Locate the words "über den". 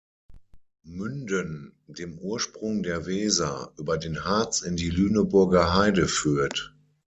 3.77-4.25